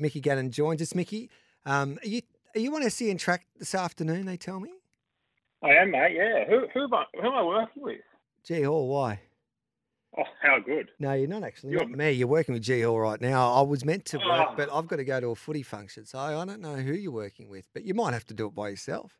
[0.00, 0.94] Mickey Gannon joins us.
[0.94, 1.30] Mickey,
[1.66, 2.22] um, are you
[2.54, 4.26] are you on SEN track this afternoon?
[4.26, 4.70] They tell me.
[5.62, 6.14] I am, mate.
[6.16, 6.44] Yeah.
[6.48, 8.00] Who who am I, who am I working with?
[8.44, 9.20] G Hall, why?
[10.18, 10.88] Oh, how good.
[10.98, 11.70] No, you're not actually.
[11.72, 12.10] You're- Not me.
[12.12, 13.52] You're working with G Hall right now.
[13.52, 14.54] I was meant to work, Oh.
[14.56, 17.12] but I've got to go to a footy function, so I don't know who you're
[17.12, 17.66] working with.
[17.72, 19.18] But you might have to do it by yourself.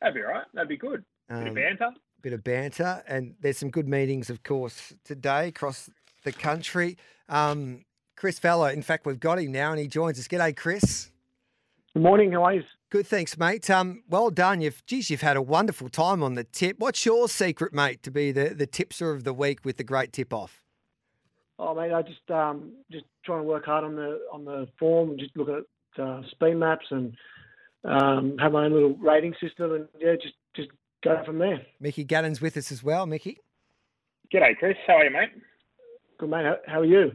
[0.00, 0.44] That'd be all right.
[0.54, 1.04] That'd be good.
[1.28, 1.90] Bit Um, of banter.
[2.22, 5.88] bit of banter, and there's some good meetings, of course, today across
[6.24, 6.96] the country.
[7.28, 7.84] Um,
[8.18, 10.26] Chris Fellow, in fact, we've got him now, and he joins us.
[10.26, 11.12] G'day, Chris.
[11.94, 12.64] Good morning, how are you?
[12.90, 13.70] Good, thanks, mate.
[13.70, 14.60] Um, well done.
[14.60, 16.80] You've, geez, you've had a wonderful time on the tip.
[16.80, 20.12] What's your secret, mate, to be the, the tipster of the week with the great
[20.12, 20.64] tip off?
[21.60, 25.10] Oh, mate, I just um just trying to work hard on the on the form,
[25.10, 27.16] and just look at uh, speed maps and
[27.84, 30.68] um, have my own little rating system, and yeah, just just
[31.04, 31.62] go from there.
[31.78, 33.06] Mickey Gannon's with us as well.
[33.06, 33.38] Mickey,
[34.32, 34.76] G'day, Chris.
[34.88, 35.30] How are you, mate?
[36.18, 37.12] Good mate, how, how are you?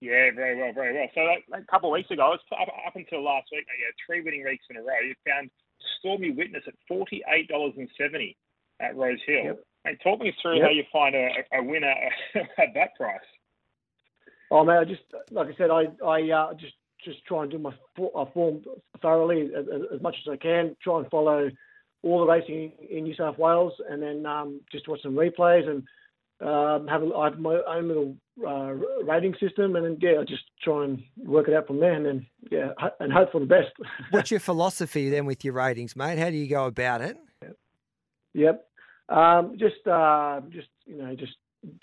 [0.00, 1.08] Yeah, very well, very well.
[1.14, 3.94] So like, a couple of weeks ago, it's up, up until last week, you had
[4.06, 4.98] three winning weeks in a row.
[5.06, 5.50] You found
[5.98, 8.36] Stormy Witness at forty-eight dollars and seventy
[8.80, 9.44] at Rose Hill.
[9.44, 9.64] Yep.
[9.84, 10.62] Mate, talk me through Yep.
[10.64, 11.94] how you find a, a winner
[12.34, 13.20] at that price.
[14.50, 17.58] Oh, mate, I just like I said, I I uh, just just try and do
[17.58, 17.72] my
[18.14, 18.62] uh, form
[19.02, 20.76] thoroughly as, as- as much as I can.
[20.82, 21.50] Try and follow
[22.02, 25.82] all the racing in New South Wales, and then um, just watch some replays and
[26.40, 28.72] um, have a, I have my own little uh,
[29.04, 32.06] rating system, and then yeah, I just try and work it out from there, and
[32.06, 33.68] then yeah, ho- and hope for the best.
[34.10, 36.18] what's your philosophy then with your ratings, mate?
[36.18, 37.18] How do you go about it?
[38.32, 38.66] Yep.
[39.08, 41.32] Um, just, uh, just you know, just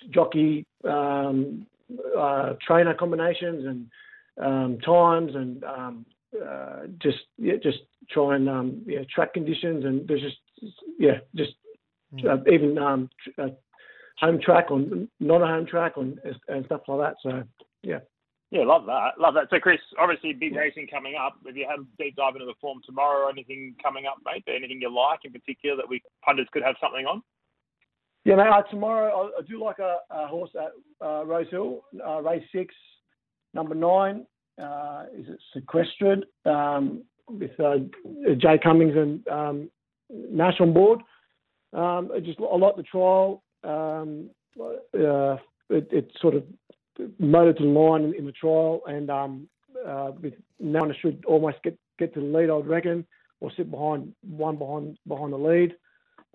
[0.10, 1.68] jockey um,
[2.18, 3.88] uh, trainer combinations and
[4.44, 7.80] um, times and um, uh, just yeah, just
[8.10, 11.52] try and um, yeah, track conditions and there's just yeah, just
[12.28, 13.48] uh, even um, tr- uh,
[14.18, 14.80] home track or
[15.20, 17.16] not a home track and, and stuff like that.
[17.24, 17.44] So
[17.84, 18.00] yeah.
[18.50, 19.20] Yeah, love that.
[19.20, 19.48] Love that.
[19.50, 21.36] So, Chris, obviously, big racing coming up.
[21.46, 24.46] Have you had a deep dive into the form tomorrow or anything coming up, mate?
[24.48, 27.22] Anything you like in particular that we punters could have something on?
[28.24, 28.48] Yeah, mate.
[28.48, 30.72] Uh, tomorrow, I, I do like a, a horse at
[31.06, 32.74] uh, Rose Hill, uh, race six,
[33.54, 34.26] number nine.
[34.62, 37.80] Uh, is it sequestered um, with uh,
[38.38, 39.70] Jay Cummings and um,
[40.10, 41.02] Nash on board?
[41.74, 43.44] Um, just I like the trial.
[43.64, 44.30] Um,
[44.60, 45.38] uh,
[45.70, 46.44] it, it sort of
[47.20, 49.48] motored to the line in, in the trial, and um,
[49.88, 50.12] uh,
[50.60, 53.06] now I should almost get get to the lead, I'd reckon,
[53.40, 55.76] or sit behind one behind behind the lead.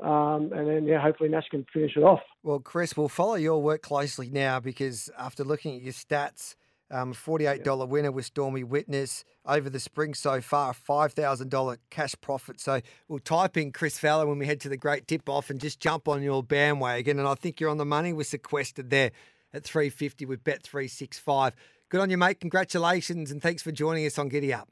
[0.02, 2.20] Um, and then, yeah, hopefully Nash can finish it off.
[2.42, 6.56] Well, Chris, we'll follow your work closely now because after looking at your stats,
[6.92, 12.60] um, $48 winner with Stormy Witness over the spring so far, $5,000 cash profit.
[12.60, 15.58] So we'll type in Chris Fowler when we head to the great tip off and
[15.58, 17.18] just jump on your bandwagon.
[17.18, 18.12] And I think you're on the money.
[18.12, 19.10] We're sequestered there
[19.54, 21.52] at 350 with Bet365.
[21.88, 22.40] Good on you, mate.
[22.40, 24.68] Congratulations and thanks for joining us on Giddy Up.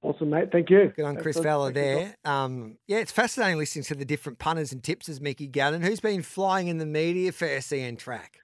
[0.00, 0.50] Awesome, mate.
[0.52, 0.92] Thank you.
[0.94, 2.14] Good on Thanks Chris for- Fowler there.
[2.24, 5.82] Um, yeah, it's fascinating listening to the different punters and tips as Mickey Gannon.
[5.82, 8.38] Who's been flying in the media for SEN track?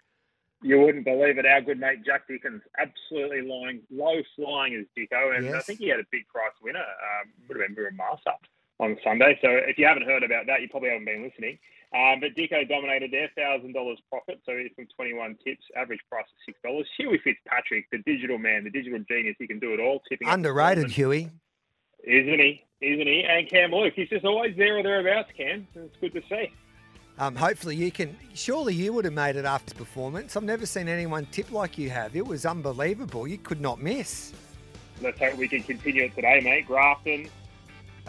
[0.64, 1.44] You wouldn't believe it.
[1.44, 5.88] Our good mate Jack Dickens, absolutely lying, low flying as Dicko, and I think he
[5.88, 6.78] had a big price winner.
[6.80, 8.32] Um, would have been Miramasa
[8.80, 9.38] on Sunday.
[9.42, 11.58] So if you haven't heard about that, you probably haven't been listening.
[11.94, 14.40] Um, but Dicko dominated there, thousand dollars profit.
[14.46, 16.88] So he's from twenty one tips, average price of six dollars.
[16.96, 20.00] Huey Fitzpatrick, the digital man, the digital genius, he can do it all.
[20.08, 20.90] Tipping Underrated.
[20.90, 21.30] Huey.
[22.04, 22.64] isn't he?
[22.80, 23.22] Isn't he?
[23.28, 25.28] And Cam Luke, he's just always there or thereabouts.
[25.36, 26.50] Cam, it's good to see.
[27.18, 28.16] Um, hopefully you can.
[28.34, 30.36] Surely you would have made it after performance.
[30.36, 32.16] I've never seen anyone tip like you have.
[32.16, 33.28] It was unbelievable.
[33.28, 34.32] You could not miss.
[35.00, 36.66] let's hope we can continue it today, mate.
[36.66, 37.28] Grafton,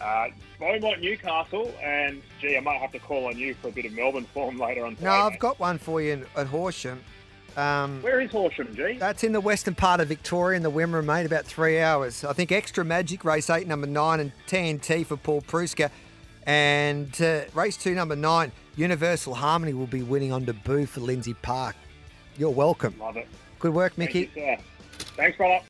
[0.02, 0.28] uh,
[0.60, 3.94] Beaumont, Newcastle, and gee, I might have to call on you for a bit of
[3.94, 4.96] Melbourne form later on.
[4.96, 5.40] Today, No, I've mate.
[5.40, 7.00] got one for you in, at Horsham.
[7.56, 8.98] Um, Where is Horsham, G?
[9.00, 12.24] that's in the western part of Victoria in the Wimmera, mate, about three hours.
[12.25, 15.90] I think Extra Magic, race eight, number nine, and TNT for Paul Preusker.
[16.45, 21.33] And uh, race two, number nine, Universal Harmony will be winning on debut for Lindsay
[21.33, 21.75] Park.
[22.38, 22.95] You're welcome.
[23.00, 23.27] Love it.
[23.59, 24.31] Good work, Thank Mickey.
[24.36, 24.57] you, sir.
[25.15, 25.62] Thanks, brother.